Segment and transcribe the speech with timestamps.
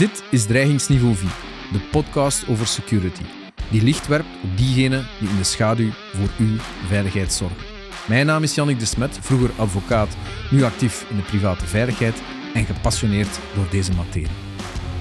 [0.00, 1.28] Dit is Dreigingsniveau 4,
[1.72, 3.22] de podcast over security,
[3.70, 7.56] die licht werpt op diegenen die in de schaduw voor uw veiligheid zorgen.
[8.08, 10.16] Mijn naam is Jannik de Smet, vroeger advocaat,
[10.50, 12.22] nu actief in de private veiligheid
[12.54, 14.36] en gepassioneerd door deze materie.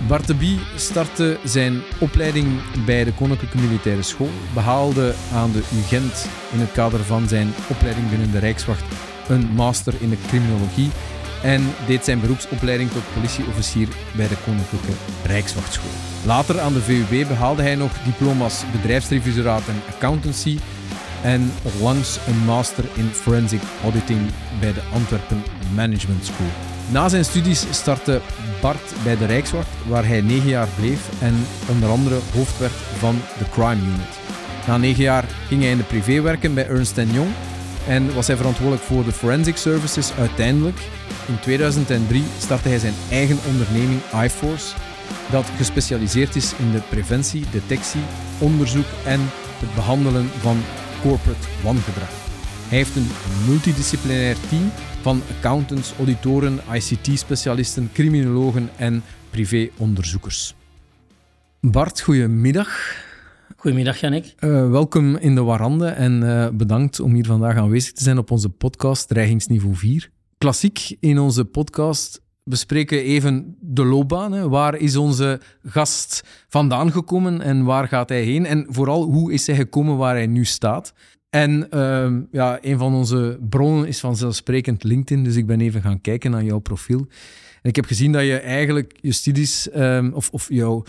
[0.07, 2.47] Bart de Bie startte zijn opleiding
[2.85, 8.09] bij de Koninklijke Militaire School, behaalde aan de UGent in het kader van zijn opleiding
[8.09, 8.83] binnen de Rijkswacht
[9.29, 10.89] een master in de criminologie
[11.43, 14.91] en deed zijn beroepsopleiding tot politieofficier bij de Koninklijke
[15.25, 15.89] Rijkswachtschool.
[16.25, 20.59] Later aan de VUB behaalde hij nog diploma's bedrijfsrevisoraat en accountancy
[21.23, 24.19] en onlangs een master in forensic auditing
[24.59, 25.43] bij de Antwerpen
[25.75, 26.47] Management School.
[26.91, 28.21] Na zijn studies startte
[28.61, 31.35] Bart bij de Rijkswacht, waar hij negen jaar bleef en
[31.69, 34.19] onder andere hoofd werd van de Crime Unit.
[34.67, 37.29] Na negen jaar ging hij in de privé werken bij Ernst Young
[37.87, 40.77] en was hij verantwoordelijk voor de forensic services uiteindelijk.
[41.27, 44.75] In 2003 startte hij zijn eigen onderneming iForce,
[45.31, 48.01] dat gespecialiseerd is in de preventie, detectie,
[48.39, 49.19] onderzoek en
[49.59, 50.61] het behandelen van
[51.01, 52.09] corporate wangedrag.
[52.67, 53.09] Hij heeft een
[53.47, 54.71] multidisciplinair team
[55.01, 60.55] van accountants, auditoren, ICT-specialisten, criminologen en privéonderzoekers.
[61.59, 63.07] Bart, goedemiddag.
[63.59, 64.33] Goedemiddag, Janik.
[64.39, 68.31] Uh, welkom in de Warande en uh, bedankt om hier vandaag aanwezig te zijn op
[68.31, 70.09] onze podcast Dreigingsniveau 4.
[70.37, 74.49] Klassiek in onze podcast bespreken we even de loopbaan.
[74.49, 78.45] Waar is onze gast vandaan gekomen en waar gaat hij heen?
[78.45, 80.93] En vooral, hoe is hij gekomen waar hij nu staat?
[81.29, 86.01] En uh, ja, een van onze bronnen is vanzelfsprekend LinkedIn, dus ik ben even gaan
[86.01, 87.07] kijken naar jouw profiel.
[87.61, 90.83] En ik heb gezien dat je eigenlijk je studies, um, of, of jouw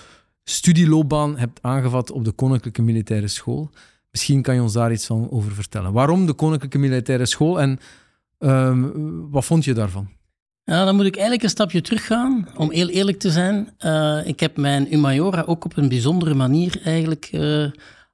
[0.45, 3.71] studieloopbaan hebt aangevat op de Koninklijke Militaire School.
[4.11, 5.93] Misschien kan je ons daar iets van over vertellen.
[5.93, 7.79] Waarom de Koninklijke Militaire School en
[8.39, 10.09] um, wat vond je daarvan?
[10.65, 13.75] Ja, dan moet ik eigenlijk een stapje teruggaan, om heel eerlijk te zijn.
[13.79, 17.71] Uh, ik heb mijn Humajora ook op een bijzondere manier eigenlijk uh,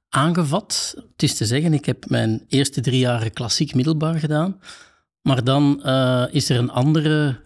[0.09, 0.93] aangevat.
[1.11, 4.59] Het is te zeggen, ik heb mijn eerste drie jaren klassiek middelbaar gedaan.
[5.21, 7.39] Maar dan uh, is er een andere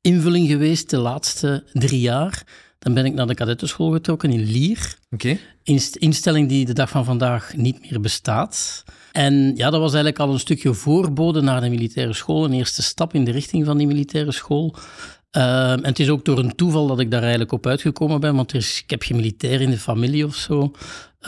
[0.00, 2.44] invulling geweest de laatste drie jaar.
[2.86, 4.94] Dan ben ik naar de kadettenschool getrokken in Lier.
[5.10, 5.40] Okay.
[5.98, 8.84] Instelling die de dag van vandaag niet meer bestaat.
[9.12, 12.44] En ja, dat was eigenlijk al een stukje voorbode naar de militaire school.
[12.44, 14.74] Een eerste stap in de richting van die militaire school.
[15.36, 18.34] Uh, en het is ook door een toeval dat ik daar eigenlijk op uitgekomen ben,
[18.34, 20.72] want er is, ik heb geen militair in de familie of zo.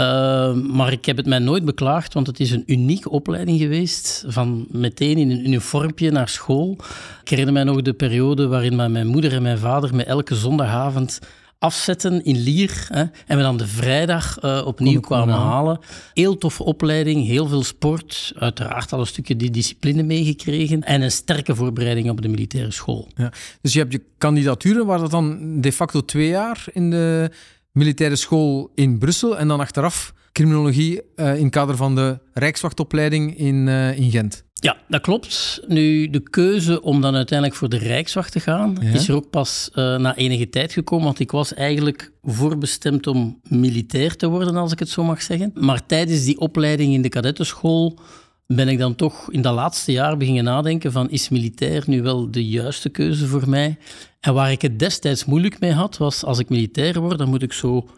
[0.01, 4.25] Uh, maar ik heb het mij nooit beklaagd, want het is een unieke opleiding geweest.
[4.27, 6.77] Van meteen in een uniformpje naar school.
[7.23, 11.19] Ik herinner mij nog de periode waarin mijn moeder en mijn vader me elke zondagavond
[11.59, 12.87] afzetten in Lier.
[12.89, 15.79] Hè, en we dan de vrijdag uh, opnieuw kwamen halen.
[16.13, 18.33] Heel toffe opleiding, heel veel sport.
[18.37, 20.83] Uiteraard al een stukje die discipline meegekregen.
[20.83, 23.09] En een sterke voorbereiding op de militaire school.
[23.15, 23.33] Ja.
[23.61, 27.31] Dus je hebt je kandidaturen, waar dat dan de facto twee jaar in de
[27.73, 29.39] militaire school in Brussel.
[29.39, 34.45] En dan achteraf criminologie uh, in het kader van de Rijkswachtopleiding in, uh, in Gent.
[34.61, 35.61] Ja, dat klopt.
[35.67, 38.93] Nu, de keuze om dan uiteindelijk voor de Rijkswacht te gaan, ja.
[38.93, 41.05] is er ook pas uh, na enige tijd gekomen.
[41.05, 45.51] Want ik was eigenlijk voorbestemd om militair te worden, als ik het zo mag zeggen.
[45.55, 47.99] Maar tijdens die opleiding in de kadettenschool
[48.47, 52.31] ben ik dan toch in dat laatste jaar beginnen nadenken van is militair nu wel
[52.31, 53.79] de juiste keuze voor mij?
[54.21, 57.43] En waar ik het destijds moeilijk mee had, was als ik militair word, dan moet
[57.43, 57.89] ik zo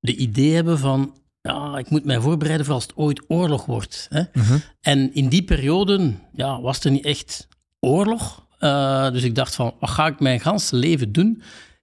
[0.00, 1.14] de idee hebben van
[1.48, 4.06] ja, ik moet mij voorbereiden voor als het ooit oorlog wordt.
[4.10, 4.20] Hè?
[4.32, 4.60] Uh -huh.
[4.80, 7.48] En in die periode ja, was er niet echt
[7.80, 8.46] oorlog.
[8.60, 11.42] Uh, dus ik dacht van, wat ga ik mijn ganse leven doen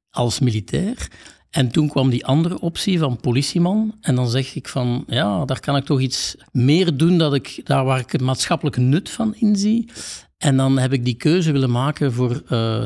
[0.09, 1.07] als militair?
[1.49, 3.97] En toen kwam die andere optie van politieman.
[4.01, 7.61] En dan zeg ik van, ja, daar kan ik toch iets meer doen dat ik,
[7.63, 9.89] daar waar ik het maatschappelijke nut van inzie.
[10.37, 12.39] En dan heb ik die keuze willen maken voor uh,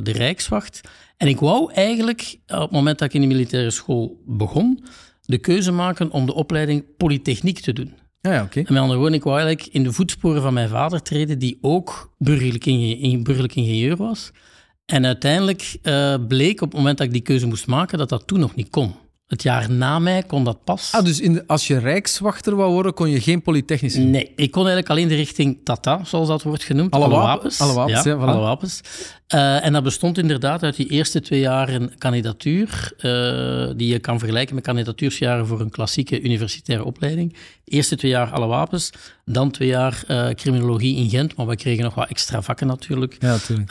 [0.03, 0.81] de Rijkswacht.
[1.17, 4.83] En ik wou eigenlijk, op het moment dat ik in de militaire school begon,
[5.25, 7.93] de keuze maken om de opleiding Polytechniek te doen.
[8.21, 8.45] Ja, ja oké.
[8.45, 8.63] Okay.
[8.63, 11.57] En met andere woorden, ik wou eigenlijk in de voetsporen van mijn vader treden, die
[11.61, 14.31] ook burgerlijk, inge burgerlijk ingenieur was.
[14.85, 18.27] En uiteindelijk uh, bleek op het moment dat ik die keuze moest maken, dat dat
[18.27, 18.95] toen nog niet kon.
[19.27, 20.91] Het jaar na mij kon dat pas.
[20.91, 23.99] Ah, dus in de, als je rijkswachter wou worden, kon je geen polytechnische?
[23.99, 26.91] Nee, ik kon eigenlijk alleen de richting Tata, zoals dat wordt genoemd.
[26.91, 27.61] Alle, alle wapens.
[27.61, 28.11] Alle wapens, ja.
[28.11, 28.21] ja voilà.
[28.21, 28.81] Alle wapens.
[29.33, 34.19] Uh, en dat bestond inderdaad uit die eerste twee jaren kandidatuur, uh, die je kan
[34.19, 37.33] vergelijken met kandidatuursjaren voor een klassieke universitaire opleiding.
[37.63, 38.91] De eerste twee jaar alle wapens,
[39.25, 43.17] dan twee jaar uh, criminologie in Gent, maar we kregen nog wat extra vakken natuurlijk.
[43.19, 43.69] Ja, natuurlijk.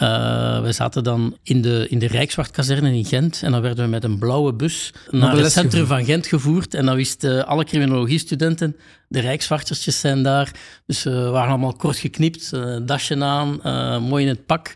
[0.65, 4.05] we zaten dan in de, in de Rijkswachtkazerne in Gent en dan werden we met
[4.05, 5.99] een blauwe bus naar het centrum gevoerd.
[5.99, 8.77] van Gent gevoerd en dan wisten alle criminologiestudenten
[9.09, 10.51] de rijkswachtertjes zijn daar.
[10.87, 12.51] Dus we waren allemaal kort geknipt,
[12.83, 13.61] dasje aan,
[14.03, 14.75] mooi in het pak.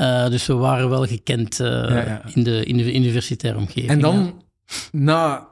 [0.00, 2.22] Uh, dus we waren wel gekend uh, ja, ja.
[2.34, 3.88] In, de, in de universitaire omgeving.
[3.88, 4.42] En dan
[4.92, 5.48] na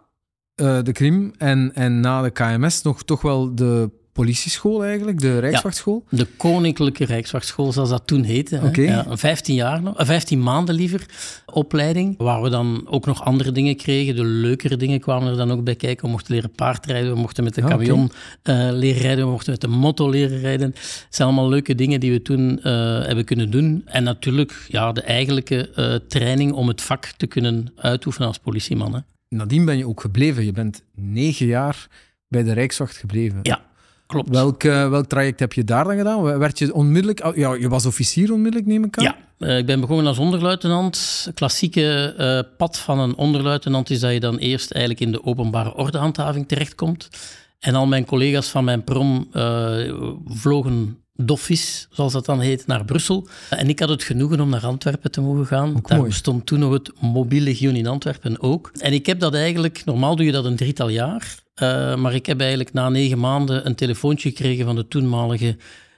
[0.61, 5.39] uh, de Krim en, en na de KMS nog toch wel de politieschool eigenlijk, de
[5.39, 6.05] Rijkswachtschool?
[6.09, 8.61] Ja, de Koninklijke Rijkswachtschool, zoals dat toen heette.
[8.65, 8.85] Okay.
[8.85, 11.07] Ja, 15 jaar nog, 15 maanden liever,
[11.47, 14.17] opleiding, waar we dan ook nog andere dingen kregen.
[14.17, 16.05] De leukere dingen kwamen er dan ook bij kijken.
[16.05, 18.11] We mochten leren paardrijden, we mochten met de camion
[18.43, 18.69] okay.
[18.69, 20.67] uh, leren rijden, we mochten met de motto leren rijden.
[20.67, 22.63] Het zijn allemaal leuke dingen die we toen uh,
[23.07, 23.83] hebben kunnen doen.
[23.85, 28.95] En natuurlijk ja, de eigenlijke uh, training om het vak te kunnen uitoefenen als politieman.
[28.95, 29.01] Hè.
[29.29, 30.45] Nadien ben je ook gebleven.
[30.45, 31.89] Je bent negen jaar
[32.29, 33.39] bij de Rijkswacht gebleven.
[33.43, 33.65] Ja,
[34.07, 34.29] Klopt.
[34.29, 36.39] Welk, uh, welk traject heb je daar dan gedaan?
[36.39, 37.37] Werd je onmiddellijk...
[37.37, 39.05] Ja, je was officier onmiddellijk, neem ik aan?
[39.05, 41.29] Ja, uh, ik ben begonnen als onderluitenant.
[41.35, 45.75] klassieke uh, pad van een onderluitenant is dat je dan eerst eigenlijk in de openbare
[45.75, 47.09] ordehandhaving terechtkomt.
[47.59, 49.29] En al mijn collega's van mijn prom
[50.27, 53.29] vlogen doffies, zoals dat dan heet, naar Brussel.
[53.51, 55.77] En ik had het genoegen om naar Antwerpen te mogen gaan.
[55.77, 56.11] Ook Daar mooi.
[56.11, 58.71] bestond toen nog het mobiel legioen in Antwerpen ook.
[58.79, 59.83] En ik heb dat eigenlijk...
[59.85, 61.45] Normaal doe je dat een drietal jaar.
[61.63, 65.57] Uh, maar ik heb eigenlijk na negen maanden een telefoontje gekregen van de toenmalige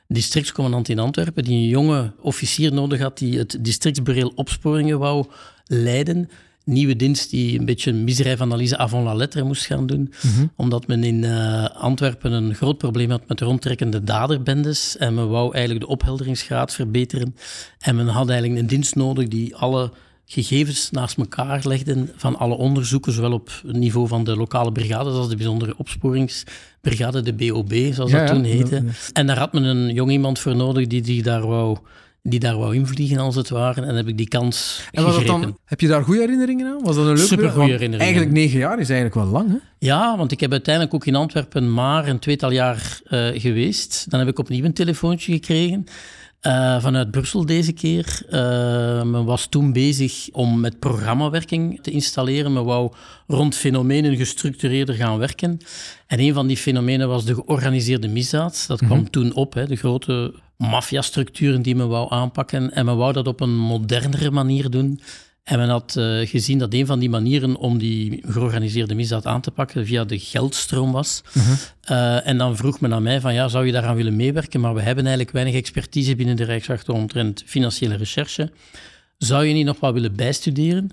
[0.09, 5.27] districtscommandant in Antwerpen, die een jonge officier nodig had die het districtsbureel opsporingen wou
[5.67, 6.31] leiden.
[6.65, 10.13] Nieuwe dienst die een beetje een misdrijfanalyse avant la lettre moest gaan doen.
[10.23, 10.47] Mhm.
[10.57, 14.97] Omdat men in uh, Antwerpen een groot probleem had met rondtrekkende daderbendes.
[14.97, 17.37] En men wou eigenlijk de ophelderingsgraad verbeteren.
[17.79, 19.91] En men had eigenlijk een dienst nodig die alle
[20.31, 25.13] gegevens naast elkaar legden van alle onderzoeken, zowel op het niveau van de lokale brigades
[25.13, 28.75] als de bijzondere opsporingsbrigade, de BOB, zoals Ja, dat toen heette.
[28.75, 28.91] ja, ja.
[29.13, 31.77] En daar had men een jong iemand voor nodig die, die, daar, wou,
[32.23, 33.81] die daar wou invliegen, als het ware.
[33.83, 35.41] En heb ik die kans En was gegrepen.
[35.41, 36.83] dan, heb je daar goede herinneringen aan?
[36.85, 38.01] Was dat een leuke Supergoeie Want herinneringen.
[38.15, 39.57] Eigenlijk negen jaar is eigenlijk wel lang, hè?
[39.79, 44.07] Ja, want ik heb uiteindelijk ook in Antwerpen maar een tweetal jaar eh, geweest.
[44.11, 45.85] Dan heb ik opnieuw een telefoontje gekregen.
[46.41, 48.23] Eh, vanuit Brussel deze keer.
[48.29, 52.53] Eh, men was toen bezig om met programmawerking te installeren.
[52.53, 52.93] Men wou
[53.27, 55.59] rond fenomenen gestructureerder gaan werken.
[56.07, 58.65] En een van die fenomenen was de georganiseerde misdaad.
[58.67, 62.73] Dat kwam toen op, hè, de grote maffiastructuren die men wou aanpakken.
[62.73, 65.01] En men wou dat op een modernere manier doen.
[65.49, 69.41] En men had eh, gezien dat een van die manieren om die georganiseerde misdaad aan
[69.41, 71.23] te pakken via de geldstroom was.
[71.81, 74.61] Eh, en dan vroeg men aan mij van ja, zou je daaraan willen meewerken?
[74.61, 78.51] Maar we hebben eigenlijk weinig expertise binnen de Rijkswacht omtrent financiële recherche.
[79.19, 80.91] Zou je niet nog wat willen bijstuderen?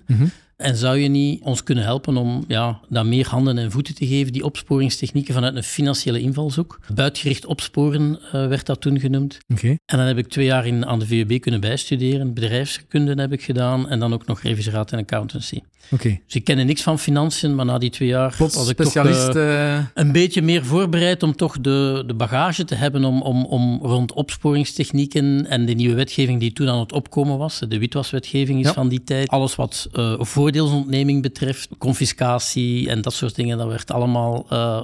[0.56, 4.06] En zou je niet ons kunnen helpen om ja, dat meer handen en voeten te
[4.06, 6.80] geven, die opsporingstechnieken vanuit een financiële invalshoek?
[6.94, 9.38] Buitgericht opsporen eh, werd dat toen genoemd.
[9.48, 9.68] Oké.
[9.68, 12.34] En dan heb ik twee jaar in, aan de VUB kunnen bijstuderen.
[12.34, 15.60] Bedrijfskunde heb ik gedaan en dan ook nog reviseraat en accountancy.
[15.90, 16.20] Oké.
[16.24, 18.86] Dus ik kende niks van financiën, maar na die twee jaar Plots was ik toch
[18.86, 19.34] specialist...
[19.36, 23.44] eh, eh, een beetje meer voorbereid om toch de, de bagage te hebben om, om,
[23.44, 27.58] om rond opsporingstechnieken en de nieuwe wetgeving die toen aan het opkomen was.
[27.68, 28.72] De witwaswetgeving is Ja.
[28.72, 29.28] van die tijd.
[29.28, 34.34] Alles wat eh, voordeelsontneming betreft, confiscatie en dat soort dingen, dat werd allemaal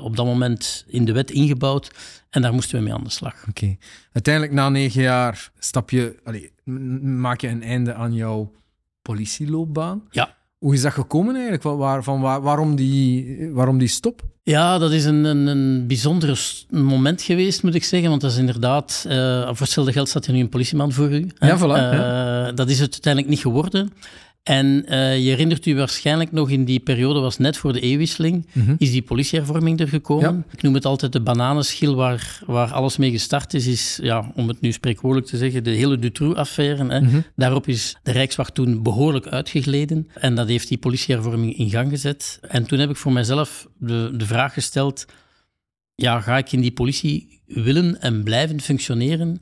[0.05, 1.91] op dat moment in de wet ingebouwd.
[2.31, 3.35] En daar moesten we mee aan de slag.
[3.49, 3.77] Oké.
[4.13, 8.53] Uiteindelijk, na negen jaar, stap je, allee, m- maak je een einde aan jouw
[9.03, 10.03] politieloopbaan.
[10.11, 10.35] Ja.
[10.63, 11.63] Hoe is dat gekomen eigenlijk?
[11.63, 14.23] Waar, van waar, waarom, die, waarom die stop?
[14.43, 18.09] Ja, dat is een, een, een bijzonder moment geweest, moet ik zeggen.
[18.09, 21.27] Want dat is inderdaad, eh voor hetzelfde geld staat er nu een politieman voor u.
[21.39, 21.49] hè.
[21.49, 21.93] Ja, voilà,
[22.51, 23.93] Eh, Dat is het uiteindelijk niet geworden.
[24.43, 28.47] En eh, je herinnert u waarschijnlijk nog, in die periode was net voor de eeuwwisseling,
[28.53, 28.75] Mhm.
[28.79, 30.35] is die politiehervorming er gekomen.
[30.35, 30.53] Ja.
[30.53, 34.49] Ik noem het altijd de bananenschil waar, waar alles mee gestart is, is, ja, om
[34.49, 36.85] het nu spreekwoordelijk te zeggen, de hele Dutroux-affaire.
[37.01, 37.21] Mhm.
[37.37, 40.09] Daarop is de Rijkswacht toen behoorlijk uitgegleden.
[40.15, 42.39] En dat heeft die politiehervorming in gang gezet.
[42.49, 45.07] En toen heb ik voor mezelf de, de vraag gesteld:
[45.95, 49.41] ja, ga ik in die politie willen en blijven functioneren?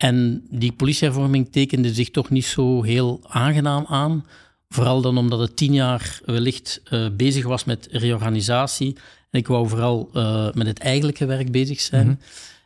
[0.00, 4.26] En die politiehervorming tekende zich toch niet zo heel aangenaam aan.
[4.68, 8.96] Vooral dan omdat het tien jaar wellicht eh, bezig was met reorganisatie.
[9.30, 12.06] En ik wou vooral eh, met het eigenlijke werk bezig zijn.
[12.06, 12.16] Mhm.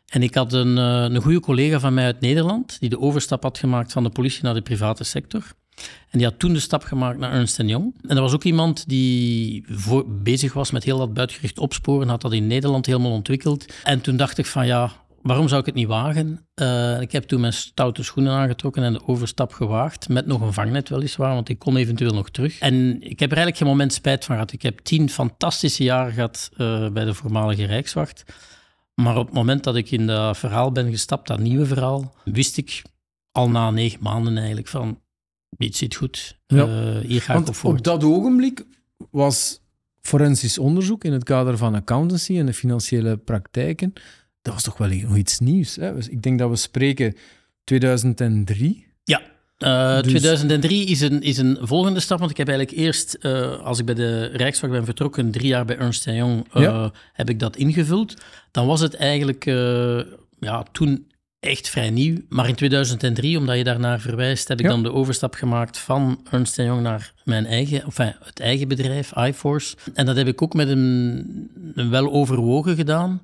[0.08, 3.42] En ik had een, eh, een goede collega van mij uit Nederland, die de overstap
[3.42, 5.52] had gemaakt van de politie naar de private sector.
[6.10, 7.94] En die had toen de stap gemaakt naar Ernst Young.
[8.02, 12.20] En dat was ook iemand die voor, bezig was met heel dat buitgericht opsporen, had
[12.20, 13.72] dat in Nederland helemaal ontwikkeld.
[13.84, 14.92] En toen dacht ik van ja,
[15.24, 16.46] waarom zou ik het niet wagen?
[16.54, 20.52] Eh, ik heb toen mijn stoute schoenen aangetrokken en de overstap gewaagd, met nog een
[20.52, 22.58] vangnet weliswaar, want ik kon eventueel nog terug.
[22.58, 24.52] En ik heb er eigenlijk geen moment spijt van gehad.
[24.52, 28.24] Ik heb tien fantastische jaren gehad eh, bij de voormalige Rijkswacht.
[28.94, 32.56] Maar op het moment dat ik in dat verhaal ben gestapt, dat nieuwe verhaal, wist
[32.56, 32.82] ik
[33.32, 35.00] al na negen maanden eigenlijk van,
[35.48, 36.62] dit zit goed, Ja.
[36.66, 37.78] Eh, hier ga ik op Want voort.
[37.78, 38.64] op dat ogenblik
[39.10, 39.60] was
[40.00, 43.92] forensisch onderzoek in het kader van accountancy en de financiële praktijken,
[44.44, 45.76] dat was toch wel nog iets nieuws.
[45.76, 45.94] Hè?
[45.94, 47.14] Dus Ik denk dat we spreken
[47.64, 48.86] 2003.
[49.04, 49.22] Ja,
[49.58, 53.58] Uh, Dus- 2003 is een, is een volgende stap, want ik heb eigenlijk eerst, eh,
[53.60, 56.92] als ik bij de Rijkswacht ben vertrokken, drie jaar bij Ernst Young, eh, Ja.
[57.12, 58.14] heb ik dat ingevuld.
[58.50, 60.00] Dan was het eigenlijk eh,
[60.38, 61.06] ja, toen
[61.40, 62.16] echt vrij nieuw.
[62.28, 64.70] Maar in 2003, omdat je daarnaar verwijst, heb ik Ja.
[64.70, 69.76] dan de overstap gemaakt van Ernst Young naar mijn eigen, enfin, het eigen bedrijf, iForce.
[69.94, 73.22] En dat heb ik ook met een, een wel overwogen gedaan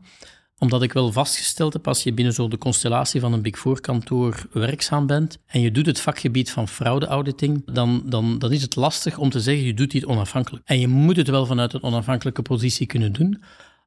[0.60, 3.80] omdat ik wel vastgesteld heb, als je binnen zo de constellatie van een Big Four
[3.80, 8.76] kantoor werkzaam bent en je doet het vakgebied van fraudeauditing, dan, dan, dan is het
[8.76, 10.62] lastig om te zeggen, je doet dit onafhankelijk.
[10.66, 13.42] En je moet het wel vanuit een onafhankelijke positie kunnen doen.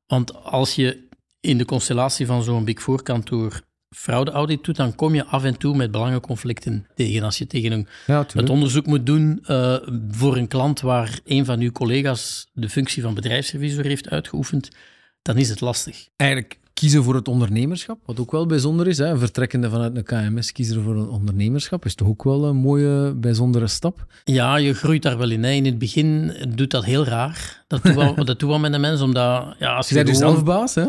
[0.07, 1.07] Want als je
[1.39, 5.57] in de constellatie van zo'n Big Four kantoor fraudeaudit doet, dan kom je af en
[5.57, 7.23] toe met belangenconflicten tegen.
[7.23, 9.75] Als je tegen een Ja, het onderzoek moet doen eh,
[10.09, 14.69] voor een klant waar een van uw collega's de functie van bedrijfsrevisor heeft uitgeoefend,
[15.21, 16.07] dan is het lastig.
[16.15, 18.97] Eigenlijk kiezen voor het ondernemerschap, wat ook wel bijzonder is.
[18.97, 19.17] Hè?
[19.17, 23.67] Vertrekkende vanuit een KMS kiezen voor een ondernemerschap is toch ook wel een mooie, bijzondere
[23.67, 24.05] stap.
[24.23, 25.43] Ja, je groeit daar wel in.
[25.43, 25.51] Hè.
[25.51, 27.63] In het begin doet dat heel raar.
[27.67, 29.55] Dat doet wel, dat doet wel met de mens, omdat...
[29.59, 30.85] Ja, als Je bent dus zelf baas, hè?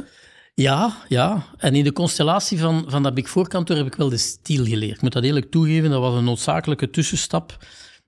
[0.55, 1.47] Ja, ja.
[1.57, 4.65] En in de constellatie van, van dat Big Four kantoor heb ik wel de stiel
[4.65, 4.95] geleerd.
[4.95, 7.57] Ik moet dat eerlijk toegeven, dat was een noodzakelijke tussenstap.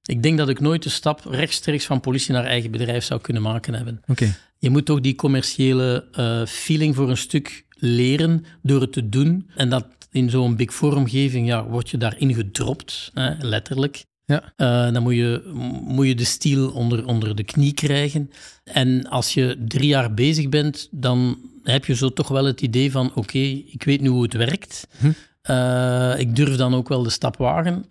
[0.02, 3.42] Ik denk dat ik nooit de stap rechtstreeks van politie naar eigen bedrijf zou kunnen
[3.42, 4.02] maken hebben.
[4.06, 4.36] Oké.
[4.58, 9.50] Je moet toch die commerciële eh, feeling voor een stuk leren door het te doen.
[9.56, 14.04] En dat in zo'n Big Four-omgeving ja, word je daarin gedropt, hè, letterlijk.
[14.24, 14.52] Ja.
[14.56, 15.50] Eh, dan moet je,
[15.84, 18.30] moet je de stiel onder, onder de knie krijgen.
[18.64, 22.90] En als je drie jaar bezig bent, dan heb je zo toch wel het idee
[22.90, 24.86] van: oké, ik weet nu hoe het werkt.
[24.98, 25.10] Hm.
[25.42, 27.84] Eh, ik durf dan ook wel de stap wagen.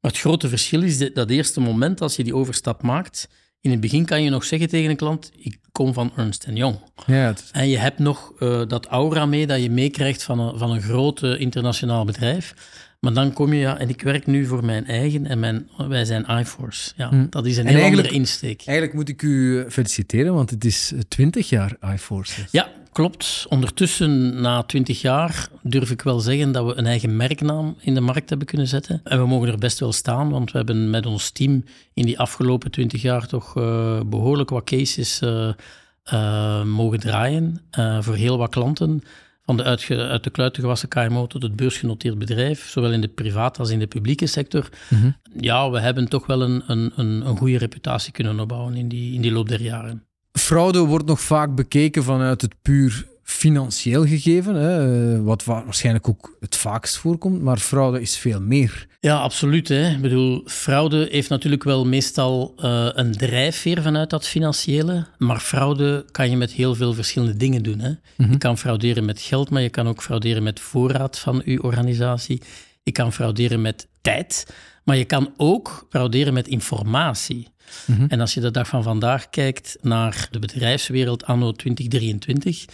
[0.00, 3.28] Maar het grote verschil is dat, dat eerste moment als je die overstap maakt.
[3.62, 6.76] In het begin kan je nog zeggen tegen een klant: ik kom van Ernst Young.
[7.06, 10.58] Ja, het- En je hebt nog eh, dat aura mee dat je meekrijgt van een,
[10.58, 12.54] van een groot eh, internationaal bedrijf.
[13.00, 16.04] Maar dan kom je, ja, en ik werk nu voor mijn eigen en mijn, wij
[16.04, 16.92] zijn iForce.
[16.96, 17.26] Ja, Hm.
[17.30, 18.62] dat is een En heel andere insteek.
[18.66, 22.40] Eigenlijk moet ik u feliciteren, want het is 20 jaar iForce.
[22.50, 23.46] Ja, klopt.
[23.48, 28.00] Ondertussen, na twintig jaar, durf ik wel zeggen dat we een eigen merknaam in de
[28.00, 29.00] markt hebben kunnen zetten.
[29.04, 32.18] En we mogen er best wel staan, want we hebben met ons team in die
[32.18, 35.48] afgelopen twintig jaar toch eh, behoorlijk wat cases eh,
[36.02, 37.60] eh, mogen draaien
[38.00, 39.02] voor heel wat klanten.
[39.44, 43.08] Van de uitge- uit de kluiten gewassen KMO tot het beursgenoteerd bedrijf, zowel in de
[43.08, 44.68] private als in de publieke sector.
[44.90, 45.10] Mhm.
[45.40, 49.14] Ja, we hebben toch wel een, een, een, een goede reputatie kunnen opbouwen in die,
[49.14, 50.06] in die loop der jaren.
[50.32, 56.08] Fraude wordt nog vaak bekeken vanuit het puur financieel gegeven, hè, eh, wat wa- waarschijnlijk
[56.08, 58.86] ook het vaakst voorkomt, maar fraude is veel meer.
[59.00, 59.68] Ja, absoluut.
[59.68, 59.90] Hè.
[59.90, 65.06] Ik bedoel, fraude heeft natuurlijk wel meestal eh, een drijfveer vanuit dat financiële.
[65.18, 67.78] Maar fraude kan je met heel veel verschillende dingen doen.
[67.78, 67.90] Hè.
[68.16, 68.30] Mhm.
[68.30, 72.42] Je kan frauderen met geld, maar je kan ook frauderen met voorraad van je organisatie.
[72.82, 74.46] Je kan frauderen met tijd,
[74.84, 77.48] maar je kan ook frauderen met informatie.
[77.86, 78.04] Mhm.
[78.08, 82.64] En als je de dag van vandaag kijkt naar de bedrijfswereld anno 2023,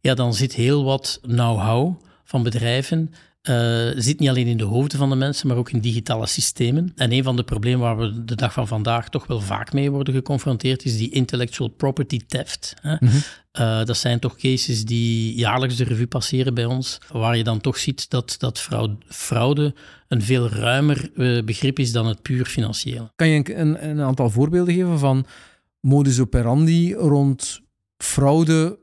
[0.00, 3.10] ja, dan zit heel wat know-how van bedrijven
[3.42, 6.92] eh, zit niet alleen in de hoofden van de mensen, maar ook in digitale systemen.
[6.96, 9.90] En een van de problemen waar we de dag van vandaag toch wel vaak mee
[9.90, 12.74] worden geconfronteerd, is die intellectual property theft.
[12.80, 12.96] Hè.
[13.00, 13.16] Mhm.
[13.52, 17.60] Eh, dat zijn toch cases die jaarlijks de revue passeren bij ons, waar je dan
[17.60, 18.68] toch ziet dat, dat
[19.08, 19.74] fraude,
[20.08, 23.12] een veel ruimer eh, begrip is dan het puur financiële.
[23.16, 25.26] Kan je een, een aantal voorbeelden geven van
[25.80, 27.60] modus operandi rond
[27.96, 28.78] fraude,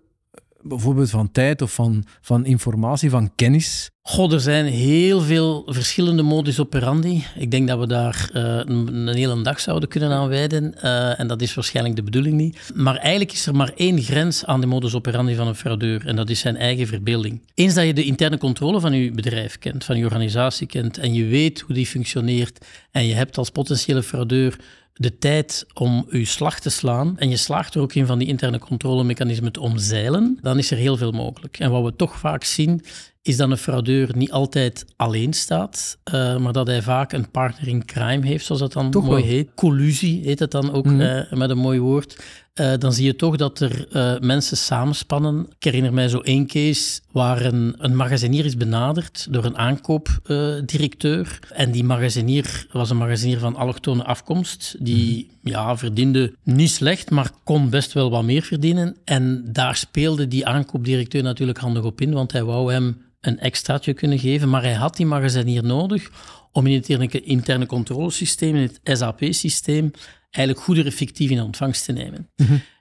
[0.69, 3.89] bijvoorbeeld van tijd of van, van informatie, van kennis?
[4.01, 7.23] Goh, er zijn heel veel verschillende modus operandi.
[7.35, 10.81] Ik denk dat we daar eh, een, een hele dag zouden kunnen aan wijden.
[10.81, 12.71] eh, en dat is waarschijnlijk de bedoeling niet.
[12.75, 16.07] Maar eigenlijk is er maar één grens aan de modus operandi van een fraudeur.
[16.07, 17.41] En dat is zijn eigen verbeelding.
[17.53, 21.13] Eens dat je de interne controle van je bedrijf kent, van je organisatie kent, en
[21.13, 24.59] je weet hoe die functioneert, en je hebt als potentiële fraudeur
[24.99, 28.27] de tijd om uw slag te slaan en je slaagt er ook in van die
[28.27, 31.59] interne controlemechanismen te omzeilen, dan is er heel veel mogelijk.
[31.59, 32.83] En wat we toch vaak zien,
[33.21, 37.67] is dat een fraudeur niet altijd alleen staat, eh, maar dat hij vaak een partner
[37.67, 39.31] in crime heeft, zoals dat dan Toch mooi wel.
[39.31, 39.49] heet.
[39.55, 41.01] Collusie heet het dan ook Mhm.
[41.01, 42.23] eh, met een mooi woord.
[42.53, 43.87] Eh, dan zie je toch dat er
[44.21, 45.45] mensen samenspannen.
[45.57, 51.39] Ik herinner mij zo één case waar een, een magazinier is benaderd door een aankoopdirecteur.
[51.53, 54.75] en die magazinier was een magazinier van allochtone afkomst.
[54.79, 58.95] Die ja, verdiende niet slecht, maar kon best wel wat meer verdienen.
[59.05, 63.93] En daar speelde die aankoopdirecteur natuurlijk handig op in, want hij wou hem een extraatje
[63.93, 64.49] kunnen geven.
[64.49, 66.09] Maar hij had die magazinier nodig
[66.51, 69.91] om in het interne, controlesysteem, in het SAP-systeem,
[70.29, 72.29] eigenlijk goederen fictief in ontvangst te nemen.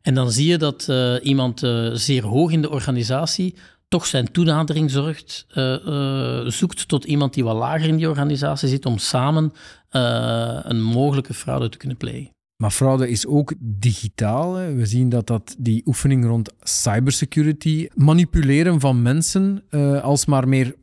[0.02, 3.54] En dan zie je dat eh, iemand eh, zeer hoog in de organisatie
[3.88, 8.86] toch zijn toenadering zorgt, eh, zoekt tot iemand die wat lager in die organisatie zit,
[8.86, 9.52] om samen
[9.90, 12.36] een mogelijke fraude te kunnen plegen.
[12.58, 14.54] Maar fraude is ook digitaal.
[14.54, 14.74] Hè.
[14.74, 20.74] We zien dat, dat die oefening rond cybersecurity, manipuleren van mensen, uh, alsmaar meer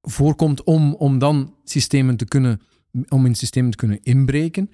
[0.00, 2.60] voorkomt om, om dan systemen te kunnen,
[3.08, 4.70] om in systemen te kunnen inbreken.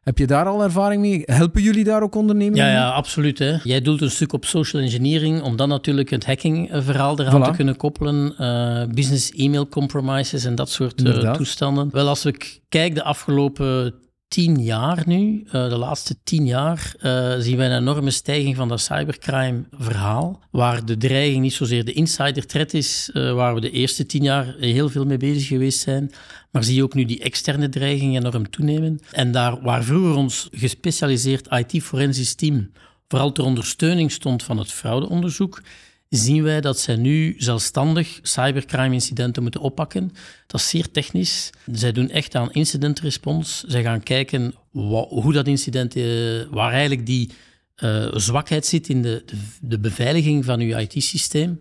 [0.00, 1.22] Heb je daar al ervaring mee?
[1.24, 2.66] Helpen jullie daar ook ondernemingen?
[2.66, 3.38] Ja, ja absoluut.
[3.38, 3.56] Hè.
[3.62, 7.76] Jij doelt een stuk op social engineering, om dan natuurlijk het hacking-verhaal eraan te kunnen
[7.76, 8.34] koppelen.
[8.38, 11.88] Uh, business e-mail compromises en dat soort uh, toestanden.
[11.90, 13.94] Wel, als ik kijk de afgelopen
[14.28, 18.68] tien jaar nu, uh, de laatste tien jaar, uh, zien wij een enorme stijging van
[18.68, 20.40] dat cybercrime-verhaal.
[20.50, 24.22] Waar de dreiging niet zozeer de insider threat is, uh, waar we de eerste tien
[24.22, 26.12] jaar heel veel mee bezig geweest zijn.
[26.50, 29.00] Maar zie je ook nu die externe dreiging enorm toenemen.
[29.10, 32.70] En daar waar vroeger ons gespecialiseerd IT-forensisch team
[33.08, 35.62] vooral ter ondersteuning stond van het fraudeonderzoek,
[36.08, 40.12] zien wij dat zij nu zelfstandig cybercrime-incidenten moeten oppakken.
[40.46, 41.50] Dat is zeer technisch.
[41.72, 43.70] Zij doen echt aan incident response.
[43.70, 47.30] Zij gaan kijken hoe dat incident, uh, waar eigenlijk die
[47.76, 51.60] uh, zwakheid zit in de, de, de beveiliging van uw IT-systeem.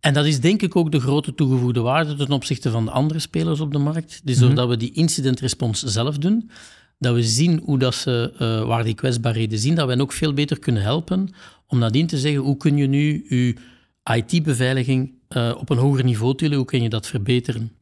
[0.00, 3.18] En dat is denk ik ook de grote toegevoegde waarde ten opzichte van de andere
[3.18, 4.20] spelers op de markt.
[4.24, 4.68] Dus doordat mhm.
[4.68, 6.50] we die incident response zelf doen,
[6.98, 10.12] dat we zien hoe dat ze, uh, waar die kwetsbaarheden zien, dat we hen ook
[10.12, 11.34] veel beter kunnen helpen
[11.66, 13.54] om nadien te zeggen hoe kun je nu je
[14.14, 17.72] IT-beveiliging uh, op een hoger niveau tillen, hoe kun je dat verbeteren?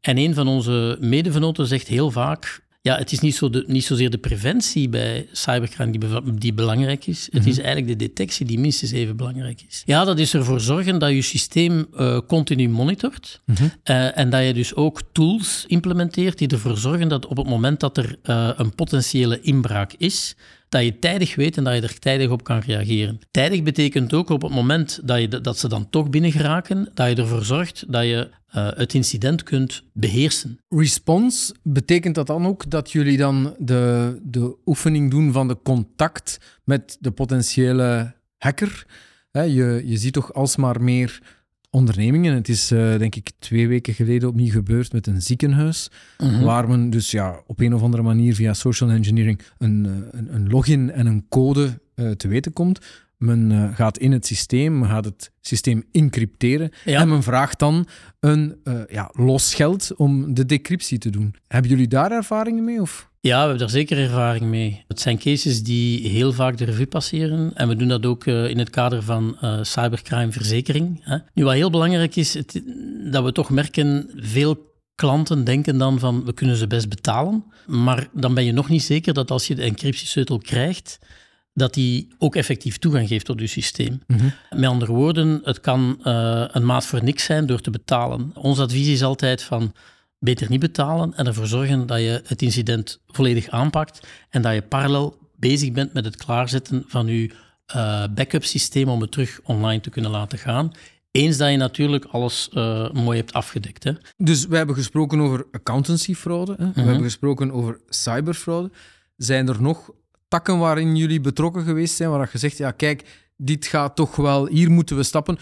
[0.00, 3.84] En een van onze medevenoten zegt heel vaak, ja, het is niet, zo de, niet
[3.84, 7.28] zozeer de preventie bij cybercrime die, die belangrijk is.
[7.30, 7.64] Het is mhm.
[7.64, 9.82] eigenlijk de detectie die minstens even belangrijk is.
[9.86, 13.40] Ja, dat is ervoor zorgen dat je systeem uh, continu monitort.
[13.44, 13.62] Mhm.
[13.62, 17.80] uh, en dat je dus ook tools implementeert die ervoor zorgen dat op het moment
[17.80, 20.36] dat er uh, een potentiële inbraak is,
[20.72, 23.20] dat je tijdig weet en dat je er tijdig op kan reageren.
[23.30, 27.08] Tijdig betekent ook op het moment dat, je, dat ze dan toch binnen geraken, dat
[27.08, 30.58] je ervoor zorgt dat je uh, het incident kunt beheersen.
[30.68, 36.38] Response, betekent dat dan ook dat jullie dan de, de oefening doen van de contact
[36.64, 38.86] met de potentiële hacker?
[39.32, 41.20] je, je ziet toch alsmaar meer
[41.72, 42.34] ondernemingen.
[42.34, 46.44] Het is uh, denk ik twee weken geleden opnieuw gebeurd met een ziekenhuis, mhm.
[46.44, 50.34] waar men dus ja, op een of andere manier via social engineering een, eh, een,
[50.34, 52.80] een login en een code uh, te weten komt.
[53.16, 57.00] Men uh, gaat in het systeem, men gaat het systeem encrypteren ja.
[57.00, 57.86] en men vraagt dan
[58.20, 58.56] een
[58.88, 61.34] ja, los geld om de decryptie te doen.
[61.48, 62.80] Hebben jullie daar ervaringen mee?
[62.80, 63.10] Of?
[63.22, 64.84] Ja, we hebben daar zeker ervaring mee.
[64.88, 67.50] Het zijn cases die heel vaak de revue passeren.
[67.54, 71.00] En we doen dat ook uh, in het kader van uh, cybercrime verzekering.
[71.04, 71.18] Hè.
[71.34, 72.62] Nu, wat heel belangrijk is, het,
[73.10, 77.44] dat we toch merken, veel klanten denken dan van, we kunnen ze best betalen.
[77.66, 80.98] Maar dan ben je nog niet zeker dat als je de encryptiesleutel krijgt,
[81.54, 84.02] dat die ook effectief toegang geeft tot je systeem.
[84.06, 84.28] Mhm.
[84.50, 88.30] Met andere woorden, het kan uh, een maat voor niks zijn door te betalen.
[88.34, 89.72] Ons advies is altijd van
[90.22, 94.62] beter niet betalen en ervoor zorgen dat je het incident volledig aanpakt en dat je
[94.62, 97.30] parallel bezig bent met het klaarzetten van je
[97.76, 100.72] uh, backup systeem om het terug online te kunnen laten gaan.
[101.10, 103.84] Eens dat je natuurlijk alles uh, mooi hebt afgedekt.
[103.84, 103.92] Hè.
[104.16, 106.64] Dus we hebben gesproken over accountancyfraude, hè?
[106.64, 106.84] we mhm.
[106.84, 108.70] hebben gesproken over cyberfraude.
[109.16, 109.90] Zijn er nog
[110.28, 114.46] takken waarin jullie betrokken geweest zijn, waar je zegt, ja kijk, dit gaat toch wel,
[114.46, 115.38] hier moeten we stappen.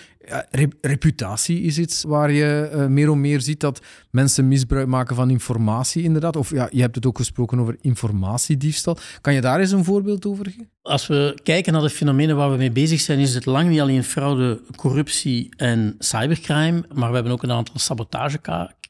[0.81, 5.31] reputatie is iets waar je uh, meer en meer ziet dat mensen misbruik maken van
[5.31, 6.37] informatie, inderdaad.
[6.37, 8.97] Of ja, je hebt het ook gesproken over informatiediefstal.
[9.21, 10.71] Kan je daar eens een voorbeeld over geven?
[10.83, 13.81] Als we kijken naar de fenomenen waar we mee bezig zijn, is het lang niet
[13.81, 17.79] alleen fraude, corruptie en cybercrime, maar we hebben ook een aantal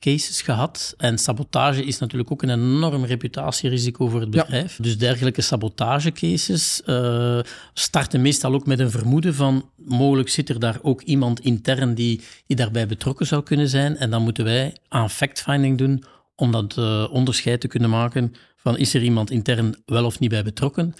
[0.00, 0.94] sabotagecases gehad.
[0.96, 4.76] En sabotage is natuurlijk ook een enorm reputatierisico voor het bedrijf.
[4.76, 7.40] Dus dergelijke sabotagecases uh,
[7.74, 12.20] starten meestal ook met een vermoeden van mogelijk zit er daar ook iemand intern die,
[12.46, 13.96] die daarbij betrokken zou kunnen zijn.
[13.96, 18.78] En dan moeten wij aan fact-finding doen om dat uh, onderscheid te kunnen maken van
[18.78, 20.94] is er iemand intern wel of niet bij betrokken.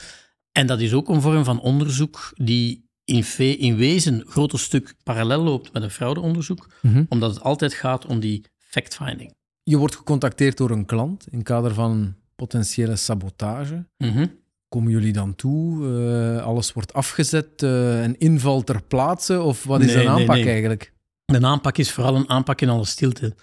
[0.53, 3.25] En dat is ook een vorm van onderzoek die in,
[3.59, 8.07] in wezen een groot stuk parallel loopt met een fraudeonderzoek, mm omdat het altijd gaat
[8.07, 9.35] om die fact-finding.
[9.63, 13.85] Je wordt gecontacteerd door een klant in het kader van potentiële sabotage.
[13.97, 15.85] Mm Komen jullie dan toe?
[15.85, 19.41] Uh, alles wordt afgezet, uh, een inval ter plaatse?
[19.41, 20.53] Of wat is nee, een aanpak nee, nee.
[20.53, 20.93] eigenlijk?
[21.25, 23.35] De aanpak is vooral een aanpak in alle stilte.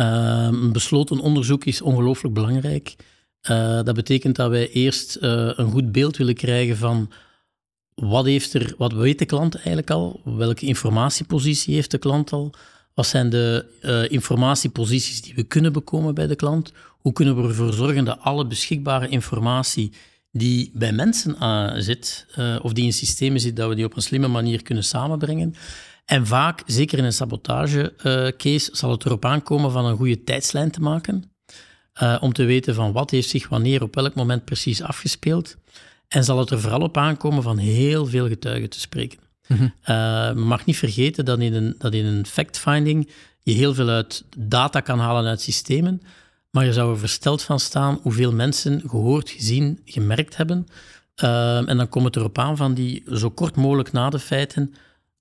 [0.00, 2.96] Uh, een besloten onderzoek is ongelooflijk belangrijk.
[3.84, 7.10] Dat betekent dat wij eerst een goed beeld willen krijgen van
[7.94, 12.54] wat, heeft er, wat weet de klant eigenlijk al, welke informatiepositie heeft de klant al,
[12.98, 17.48] wat zijn de uh, informatieposities die we kunnen bekomen bij de klant, hoe kunnen we
[17.48, 19.92] ervoor zorgen dat alle beschikbare informatie
[20.32, 21.36] die bij mensen
[21.82, 22.26] zit,
[22.62, 25.54] of die in systemen zit, dat we die op een slimme manier kunnen samenbrengen.
[26.04, 30.80] En vaak, zeker in een sabotagecase, zal het erop aankomen van een goede tijdslijn te
[30.80, 31.30] maken.
[32.02, 35.56] uh, om te weten van wat heeft zich wanneer op welk moment precies afgespeeld.
[36.08, 39.27] En zal het er vooral op aankomen van heel veel getuigen te spreken.
[39.48, 39.72] Mm
[40.34, 43.08] mag niet vergeten dat in een, dat in een fact-finding
[43.42, 46.02] je heel veel uit data kan halen uit systemen,
[46.50, 50.66] maar je zou er versteld van staan hoeveel mensen gehoord, gezien, gemerkt hebben.
[51.22, 54.74] Uh, en dan komt het erop aan van die zo kort mogelijk na de feiten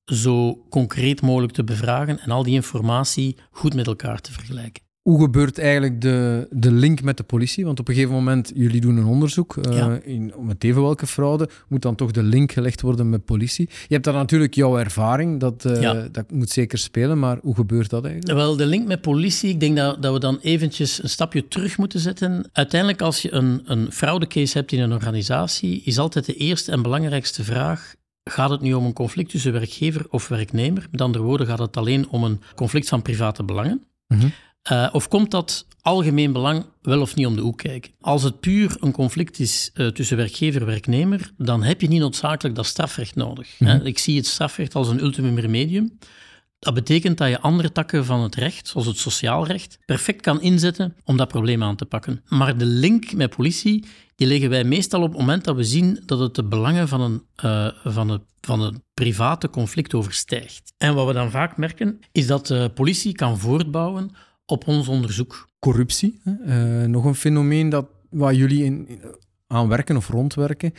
[0.05, 4.86] zo concreet mogelijk te bevragen en al die informatie goed met elkaar te vergelijken.
[5.07, 7.65] Hoe gebeurt eigenlijk de, de link met de politie?
[7.65, 9.99] Want op een gegeven moment, jullie doen een onderzoek uh, ja.
[10.03, 13.69] in, met even welke fraude, moet dan toch de link gelegd worden met politie.
[13.69, 16.07] Je hebt daar natuurlijk jouw ervaring, dat, uh, ja.
[16.11, 18.37] dat moet zeker spelen, maar hoe gebeurt dat eigenlijk?
[18.37, 21.77] Wel, de link met politie, ik denk dat, dat we dan eventjes een stapje terug
[21.77, 22.49] moeten zetten.
[22.51, 26.81] Uiteindelijk, als je een, een fraudecase hebt in een organisatie, is altijd de eerste en
[26.81, 30.87] belangrijkste vraag, Gaat het nu om een conflict tussen werkgever of werknemer?
[30.91, 33.83] Met andere woorden, gaat het alleen om een conflict van private belangen?
[34.07, 34.31] Mm -hmm.
[34.71, 37.91] Uh, of komt dat algemeen belang wel of niet om de hoek kijken?
[38.01, 41.99] Als het puur een conflict is uh, tussen werkgever en werknemer, dan heb je niet
[41.99, 43.55] noodzakelijk dat strafrecht nodig.
[43.59, 43.85] Mm -hmm.
[43.85, 45.97] Ik zie het strafrecht als een ultimum remedium.
[46.59, 50.41] Dat betekent dat je andere takken van het recht, zoals het sociaal recht, perfect kan
[50.41, 52.23] inzetten om dat probleem aan te pakken.
[52.27, 56.03] Maar de link met politie die leggen wij meestal op het moment dat we zien
[56.05, 60.73] dat het de belangen van een, uh, van een, van een private conflict overstijgt.
[60.77, 64.11] En wat we dan vaak merken, is dat de politie kan voortbouwen
[64.47, 65.49] op ons onderzoek.
[65.59, 69.01] Corruptie, uh, nog een fenomeen dat, waar jullie in,
[69.47, 70.73] aan werken of rondwerken.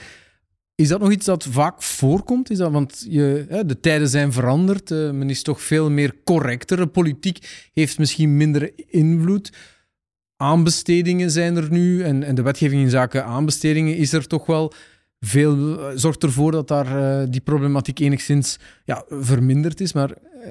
[0.74, 2.50] Is dat nog iets dat vaak voorkomt?
[2.50, 6.76] Is dat, want je, de tijden zijn veranderd, uh, men is toch veel meer correcter.
[6.76, 9.52] De politiek heeft misschien minder invloed
[10.36, 14.72] aanbestedingen zijn er nu en, en de wetgeving in zaken aanbestedingen is er toch wel
[15.20, 19.92] veel, zorgt ervoor dat daar die problematiek enigszins ja, verminderd is.
[19.92, 20.10] Maar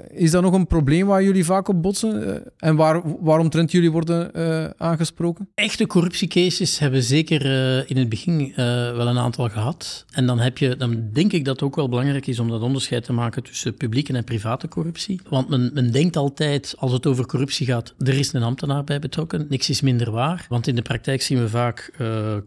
[0.10, 2.28] is dat nog een probleem waar jullie vaak op botsen?
[2.28, 4.32] Uh, en waar, waaromtrent jullie worden
[4.78, 5.50] aangesproken?
[5.54, 7.45] Echte corruptiecases hebben we zeker
[7.89, 10.06] in het begin wel een aantal gehad.
[10.12, 12.62] En dan, heb je, dan denk ik dat het ook wel belangrijk is om dat
[12.62, 15.21] onderscheid te maken tussen publieke en private corruptie.
[15.30, 19.00] Want men, men denkt altijd, als het over corruptie gaat, er is een ambtenaar bij
[19.00, 19.45] betrokken.
[19.50, 20.45] Niks is minder waar.
[20.50, 21.91] Want in de praktijk zien we vaak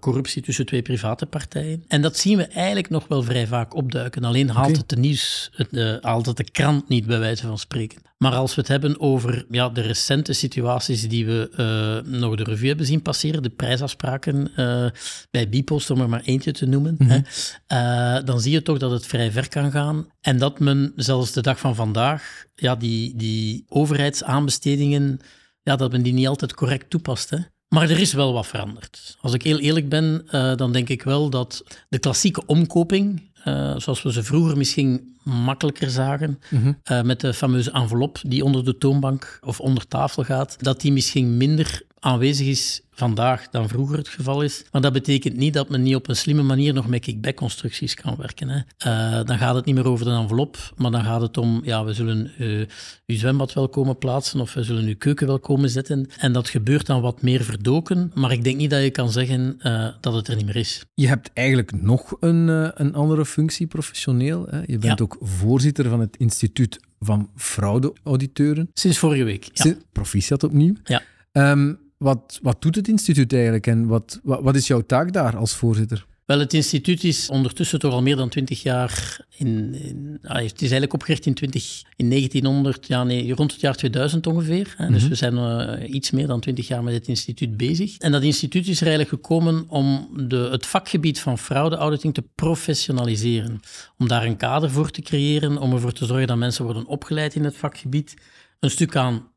[0.00, 1.84] corruptie tussen twee private partijen.
[1.88, 4.24] En dat zien we eigenlijk nog wel vrij vaak opduiken.
[4.24, 4.78] Alleen haalt okay.
[4.78, 8.02] het de nieuws, het, haalt het de krant niet, bij wijze van spreken.
[8.18, 11.50] Maar als we het hebben over ja, de recente situaties die we
[12.04, 14.86] uh, nog de revue hebben zien passeren, de prijsafspraken uh,
[15.30, 17.24] bij Bipost, om er maar eentje te noemen, mm -hmm.
[17.66, 20.06] hè, dan zie je toch dat het vrij ver kan gaan.
[20.20, 25.20] En dat men zelfs de dag van vandaag ja, die, die overheidsaanbestedingen,
[25.62, 27.30] ja, dat men die niet altijd correct toepast.
[27.30, 27.38] Hè.
[27.68, 29.16] Maar er is wel wat veranderd.
[29.20, 34.02] Als ik heel eerlijk ben, dan denk ik wel dat de klassieke omkoping, uh, zoals
[34.02, 36.78] we ze vroeger misschien makkelijker zagen, mm -hmm.
[36.92, 40.92] uh, met de fameuze envelop die onder de toonbank of onder tafel gaat, dat die
[40.92, 44.64] misschien minder aanwezig is vandaag dan vroeger het geval is.
[44.72, 48.16] Maar dat betekent niet dat men niet op een slimme manier nog met kickback-constructies kan
[48.16, 48.48] werken.
[48.48, 48.58] Hè.
[48.58, 51.84] Uh, dan gaat het niet meer over de envelop, maar dan gaat het om, ja,
[51.84, 52.66] we zullen uh,
[53.06, 56.08] uw zwembad wel komen plaatsen of we zullen uw keuken wel komen zetten.
[56.18, 59.58] En dat gebeurt dan wat meer verdoken, maar ik denk niet dat je kan zeggen
[59.62, 60.84] uh, dat het er niet meer is.
[60.94, 62.48] Je hebt eigenlijk nog een,
[62.82, 64.46] een andere functie professioneel.
[64.50, 64.58] Hè?
[64.58, 65.04] Je bent ja.
[65.04, 68.70] ook voorzitter van het instituut van fraudeauditeuren.
[68.72, 69.44] Sinds vorige week.
[69.44, 69.50] Ja.
[69.52, 70.74] Sinds, proficiat opnieuw.
[70.84, 71.02] Ja.
[71.32, 75.36] Um, wat, wat doet het instituut eigenlijk en wat, wat, wat is jouw taak daar
[75.36, 76.06] als voorzitter?
[76.24, 79.20] Wel, het instituut is ondertussen toch al meer dan twintig jaar.
[79.36, 83.74] In, in, het is eigenlijk opgericht in, 20, in 1900, ja, nee, rond het jaar
[83.74, 84.74] 2000 ongeveer.
[84.76, 84.84] Hè.
[84.84, 84.98] Mm -hmm.
[84.98, 87.96] Dus we zijn uh, iets meer dan twintig jaar met het instituut bezig.
[87.98, 93.60] En dat instituut is er eigenlijk gekomen om de, het vakgebied van fraudeauditing te professionaliseren.
[93.98, 97.34] Om daar een kader voor te creëren, om ervoor te zorgen dat mensen worden opgeleid
[97.34, 98.14] in het vakgebied.
[98.60, 99.30] Een stuk aan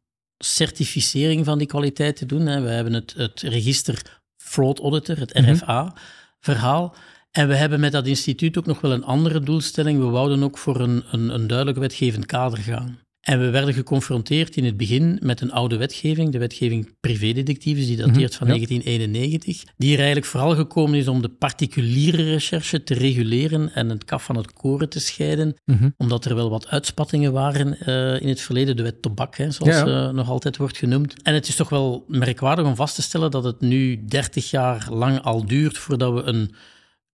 [0.44, 2.46] certificering van die kwaliteit te doen.
[2.46, 2.62] Hè.
[2.62, 6.96] We hebben het, het register Fraud Auditor, het RFA-verhaal.
[7.32, 10.00] En we hebben met dat instituut ook nog wel een andere doelstelling.
[10.00, 13.00] We wouden ook voor een, een, een duidelijk wetgevend kader gaan.
[13.24, 17.98] En we werden geconfronteerd in het begin met een oude wetgeving, de wetgeving privédetectives, die
[17.98, 18.54] dateert -hmm, van ja.
[18.54, 24.06] 1991, die er eigenlijk vooral gekomen is om de particuliere recherche te reguleren en het
[24.06, 25.94] kaf van het koren te scheiden, -hmm.
[25.98, 29.76] omdat er wel wat uitspattingen waren uh, in het verleden, de wet tobak, hè, zoals
[29.76, 30.08] ja, ja.
[30.08, 31.22] Uh, nog altijd wordt genoemd.
[31.22, 34.88] En het is toch wel merkwaardig om vast te stellen dat het nu 30 jaar
[34.90, 36.56] lang al duurt voordat we een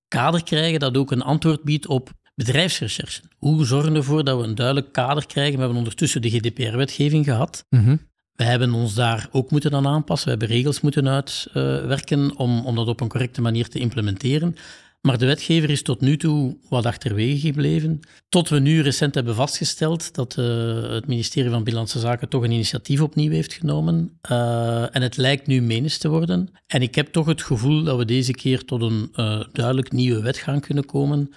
[0.08, 2.10] kader krijgen dat ook een antwoord biedt op
[2.46, 3.22] bedrijfsrecherche.
[3.38, 5.54] Hoe zorgen we ervoor dat we een duidelijk kader krijgen?
[5.54, 7.66] We hebben ondertussen de GDPR-wetgeving gehad.
[7.70, 8.08] Mm -hmm.
[8.36, 10.32] We hebben ons daar ook moeten aan aanpassen.
[10.32, 14.56] We hebben regels moeten uitwerken uh, om, om dat op een correcte manier te implementeren.
[15.02, 18.00] Maar de wetgever is tot nu toe wat achterwege gebleven.
[18.30, 20.46] Tot we nu recent hebben vastgesteld dat uh,
[20.90, 24.20] het ministerie van Binnenlandse Zaken toch een initiatief opnieuw heeft genomen.
[24.32, 26.50] Uh, en het lijkt nu menens te worden.
[26.68, 30.22] En ik heb toch het gevoel dat we deze keer tot een uh, duidelijk nieuwe
[30.22, 31.34] wet gaan kunnen komen.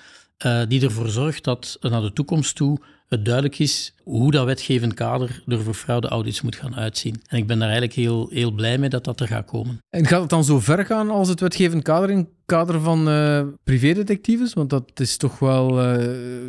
[0.68, 2.78] Die ervoor zorgt dat naar de toekomst toe
[3.08, 7.22] het duidelijk is hoe dat wetgevend kader er voor fraudeaudits moet gaan uitzien.
[7.26, 9.78] En ik ben daar eigenlijk heel, heel blij mee dat dat er gaat komen.
[9.90, 13.40] En gaat het dan zo ver gaan als het wetgevend kader in kader van uh,
[13.64, 14.52] privédetectives?
[14.52, 16.06] Want dat is toch wel uh,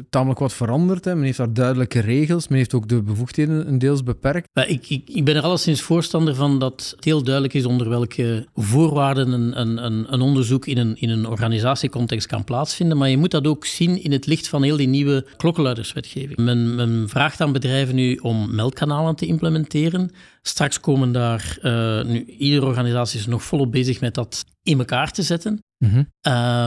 [0.09, 1.05] tamelijk wat veranderd.
[1.05, 1.15] Hè?
[1.15, 2.47] Men heeft daar duidelijke regels.
[2.47, 4.47] Men heeft ook de bevoegdheden een deels beperkt.
[4.53, 8.47] Ik, ik, ik ben er alleszins voorstander van dat het heel duidelijk is onder welke
[8.55, 12.97] voorwaarden een, een, een onderzoek in een, in een organisatiecontext kan plaatsvinden.
[12.97, 16.37] Maar je moet dat ook zien in het licht van heel die nieuwe klokkenluiderswetgeving.
[16.37, 20.11] Men, men vraagt aan bedrijven nu om meldkanalen te implementeren.
[20.41, 25.11] Straks komen daar, uh, nu, iedere organisatie is nog volop bezig met dat in elkaar
[25.11, 25.63] te zetten.
[25.77, 25.97] Mhm.
[25.97, 26.03] uh,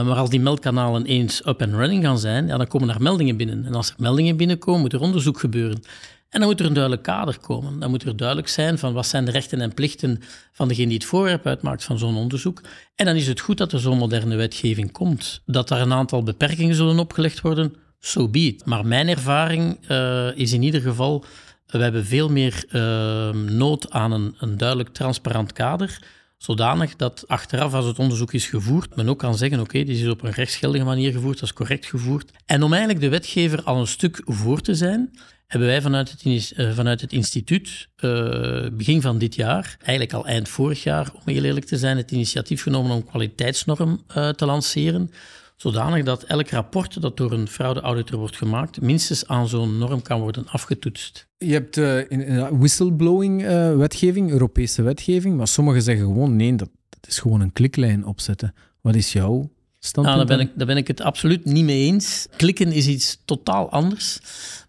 [0.05, 3.37] maar als die meldkanalen eens up and running gaan zijn, ja, dan komen er meldingen
[3.37, 3.65] binnen.
[3.65, 5.81] En als er meldingen binnenkomen, moet er onderzoek gebeuren.
[6.29, 7.79] En dan moet er een duidelijk kader komen.
[7.79, 10.19] Dan moet er duidelijk zijn van wat zijn de rechten en plichten
[10.51, 12.61] van degene die het voorwerp uitmaakt van zo'n onderzoek.
[12.95, 15.41] En dan is het goed dat er zo'n moderne wetgeving komt.
[15.45, 17.75] Dat daar een aantal beperkingen zullen opgelegd worden,
[18.07, 18.59] so be.
[18.65, 21.25] Maar mijn ervaring uh, is in ieder geval,
[21.67, 25.99] we hebben veel meer uh, nood aan een, een duidelijk transparant kader
[26.37, 30.07] zodanig dat achteraf, als het onderzoek is gevoerd, men ook kan zeggen, oké, dit is
[30.07, 32.31] op een rechtsgeldige manier gevoerd, dat is correct gevoerd.
[32.45, 35.11] En om eigenlijk de wetgever al een stuk voor te zijn,
[35.47, 40.25] hebben wij vanuit het, uh, vanuit het instituut uh, begin van dit jaar, eigenlijk al
[40.25, 44.03] eind vorig jaar, om heel eerlijk te zijn, het initiatief genomen om kwaliteitsnorm
[44.35, 45.11] te lanceren,
[45.57, 50.19] zodanig dat elk rapport dat door een fraudeauditor wordt gemaakt, minstens aan zo'n norm kan
[50.19, 51.27] worden afgetoetst.
[51.37, 57.07] Je hebt uh, in, whistleblowing-wetgeving, uh, Europese wetgeving, maar sommigen zeggen gewoon nee, dat, dat,
[57.07, 58.53] is gewoon een kliklijn opzetten.
[58.81, 60.15] Wat is jouw standpunt?
[60.15, 62.27] Nou, daar, ben ik, daar ben ik het absoluut niet mee eens.
[62.35, 64.19] Klikken is iets totaal anders,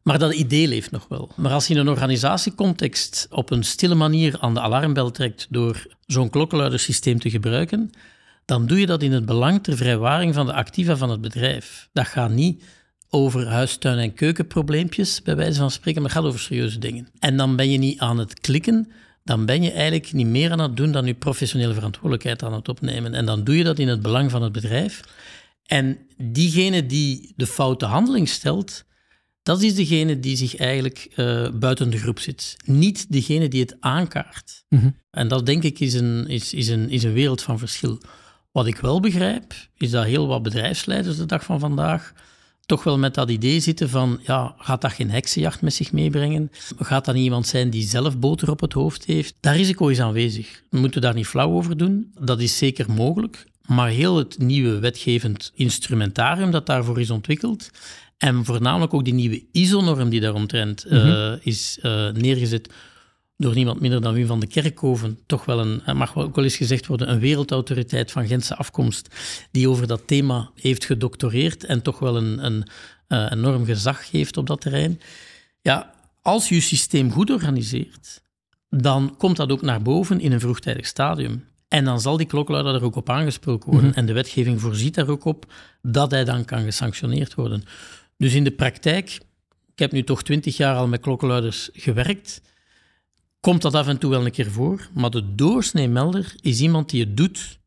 [0.02, 1.30] maar dat idee leeft nog wel.
[1.36, 5.86] Maar als je in een organisatiecontext op een stille manier aan de alarmbel trekt door
[6.06, 7.90] zo'n klokkenluidersysteem te gebruiken,
[8.48, 11.88] dan doe je dat in het belang ter vrijwaring van de activa van het bedrijf.
[11.92, 12.64] Dat gaat niet
[13.08, 17.08] over huistuin- en keukenprobleempjes, bij wijze van spreken, maar het gaat over serieuze dingen.
[17.18, 18.92] En dan ben je niet aan het klikken,
[19.24, 22.68] dan ben je eigenlijk niet meer aan het doen dan je professionele verantwoordelijkheid aan het
[22.68, 23.14] opnemen.
[23.14, 25.00] En dan doe je dat in het belang van het bedrijf.
[25.66, 28.84] En diegene die de foute handeling stelt,
[29.42, 32.56] dat is degene die zich eigenlijk uh, buiten de groep zit.
[32.64, 34.64] Niet degene die het aankaart.
[34.68, 38.00] Mm En dat denk ik is een, is, is, een, is een wereld van verschil.
[38.52, 42.12] Wat ik wel begrijp, is dat heel wat bedrijfsleiders de dag van vandaag
[42.66, 46.50] toch wel met dat idee zitten van, ja, gaat dat geen heksenjacht met zich meebrengen?
[46.78, 49.34] Gaat dat niet iemand zijn die zelf boter op het hoofd heeft?
[49.40, 50.62] Dat risico is aanwezig.
[50.70, 52.12] We moeten daar niet flauw over doen.
[52.20, 53.46] Dat is zeker mogelijk.
[53.66, 57.70] Maar heel het nieuwe wetgevend instrumentarium dat daarvoor is ontwikkeld,
[58.18, 62.72] en voornamelijk ook die nieuwe ISO-norm die daaromtrent mm uh, is uh, neergezet,
[63.38, 66.56] door niemand minder dan Wim van de Kerkhoven, toch wel een, mag ook wel eens
[66.56, 69.08] gezegd worden, een wereldautoriteit van Gentse afkomst,
[69.50, 72.66] die over dat thema heeft gedoctoreerd en toch wel een, een
[73.08, 75.00] uh, enorm gezag heeft op dat terrein.
[75.62, 78.22] Ja, als je je systeem goed organiseert,
[78.70, 81.44] dan komt dat ook naar boven in een vroegtijdig stadium.
[81.68, 83.90] En dan zal die klokluider er ook op aangesproken worden.
[83.90, 83.98] Mhm.
[83.98, 87.62] En de wetgeving voorziet daar ook op dat hij dan kan gesanctioneerd worden.
[88.16, 89.20] Dus in de praktijk,
[89.72, 92.40] ik heb nu toch twintig jaar al met klokkenluiders gewerkt,
[93.48, 97.00] komt dat af en toe wel een keer voor, maar de doorsneemelder is iemand die
[97.00, 97.58] het doet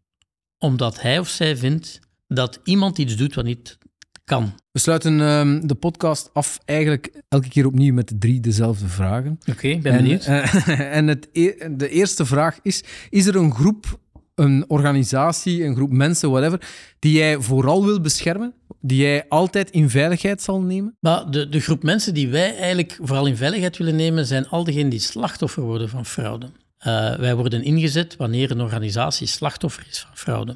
[0.58, 3.78] omdat hij of zij vindt dat iemand iets doet wat niet
[4.24, 4.54] kan.
[4.72, 9.40] We sluiten uh, de podcast af eigenlijk elke keer opnieuw met drie dezelfde vragen.
[9.42, 10.26] Oké, okay, ben benieuwd.
[10.26, 14.00] En, uh, en het e de eerste vraag is, is er een groep
[14.36, 18.54] een organisatie, een groep mensen, whatever, die jij vooral wil beschermen?
[18.82, 20.98] Die jij altijd in veiligheid zal nemen?
[21.00, 24.64] Maar de, de groep mensen die wij eigenlijk vooral in veiligheid willen nemen, zijn al
[24.64, 26.46] diegenen die slachtoffer worden van fraude.
[26.46, 30.56] Uh, wij worden ingezet wanneer een organisatie slachtoffer is van fraude.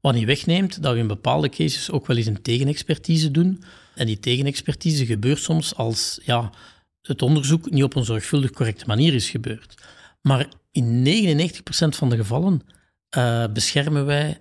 [0.00, 3.62] Wat niet wegneemt dat we in bepaalde cases ook wel eens een tegenexpertise doen.
[3.94, 6.50] En die tegenexpertise gebeurt soms als ja,
[7.02, 9.74] het onderzoek niet op een zorgvuldig correcte manier is gebeurd.
[10.22, 12.62] Maar in 99% van de gevallen
[13.16, 14.38] uh, beschermen wij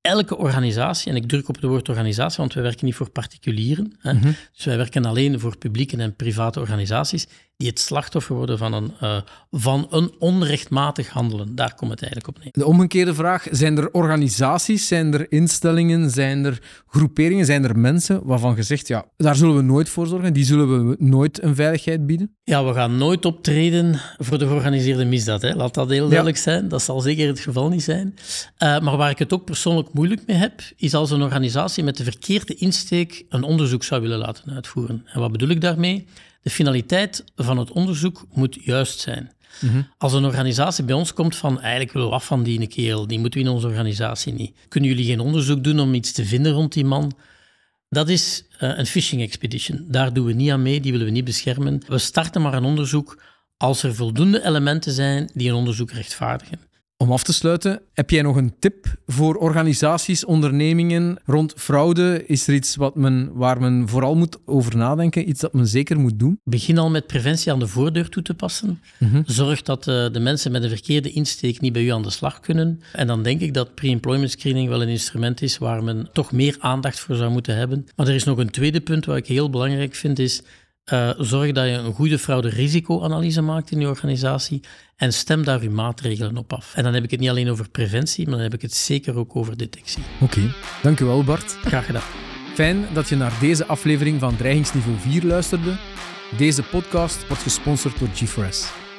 [0.00, 3.92] elke organisatie, en ik druk op het woord organisatie, want wij werken niet voor particulieren.
[3.98, 4.12] Hè.
[4.12, 4.32] Mhm.
[4.52, 7.26] Dus wij werken alleen voor publieke en private organisaties
[7.60, 9.16] die het slachtoffer worden van een, uh,
[9.50, 11.54] van een onrechtmatig handelen.
[11.54, 12.52] Daar komt het eigenlijk op neer.
[12.52, 18.20] De omgekeerde vraag, zijn er organisaties, zijn er instellingen, zijn er groeperingen, zijn er mensen
[18.24, 21.54] waarvan je zegt, ja, daar zullen we nooit voor zorgen, die zullen we nooit een
[21.54, 22.34] veiligheid bieden?
[22.44, 25.42] Ja, we gaan nooit optreden voor de georganiseerde misdaad.
[25.42, 25.54] Hè.
[25.54, 26.68] Laat dat heel duidelijk zijn.
[26.68, 28.14] Dat zal zeker het geval niet zijn.
[28.58, 31.96] Uh, maar waar ik het ook persoonlijk moeilijk mee heb, is als een organisatie met
[31.96, 35.02] de verkeerde insteek een onderzoek zou willen laten uitvoeren.
[35.06, 36.06] En wat bedoel ik daarmee?
[36.42, 39.32] De finaliteit van het onderzoek moet juist zijn.
[39.98, 43.18] Als een organisatie bij ons komt van eigenlijk willen we af van die kerel, die
[43.18, 44.56] moeten we in onze organisatie niet.
[44.68, 47.12] Kunnen jullie geen onderzoek doen om iets te vinden rond die man?
[47.88, 49.84] Dat is uh, een phishing expedition.
[49.88, 51.82] Daar doen we niet aan mee, die willen we niet beschermen.
[51.86, 53.22] We starten maar een onderzoek
[53.56, 56.69] als er voldoende elementen zijn die een onderzoek rechtvaardigen.
[57.02, 62.26] Om af te sluiten, heb jij nog een tip voor organisaties, ondernemingen rond fraude?
[62.26, 65.28] Is er iets wat men, waar men vooral moet over nadenken?
[65.28, 66.40] Iets dat men zeker moet doen?
[66.44, 68.80] Begin al met preventie aan de voordeur toe te passen.
[68.98, 69.22] Mhm.
[69.26, 72.10] Zorg dat de, eh, de mensen met een verkeerde insteek niet bij u aan de
[72.10, 72.80] slag kunnen.
[72.92, 76.56] En dan denk ik dat pre-employment screening wel een instrument is waar men toch meer
[76.58, 77.86] aandacht voor zou moeten hebben.
[77.96, 80.42] Maar er is nog een tweede punt wat ik heel belangrijk vind, is
[80.92, 84.60] uh, zorg dat je een goede fraude-risicoanalyse maakt in je organisatie
[84.96, 86.72] en stem daar je maatregelen op af.
[86.74, 89.16] En dan heb ik het niet alleen over preventie, maar dan heb ik het zeker
[89.16, 90.02] ook over detectie.
[90.20, 90.50] Oké, okay.
[90.82, 91.56] dankjewel Bart.
[91.64, 92.08] Graag gedaan.
[92.54, 95.76] Fijn dat je naar deze aflevering van Dreigingsniveau 4 luisterde.
[96.36, 98.89] Deze podcast wordt gesponsord door G4S.